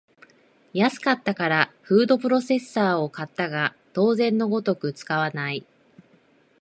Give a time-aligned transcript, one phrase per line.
[0.73, 5.63] 安かったからフードプロセッサーを買ったが当然のごとく使わない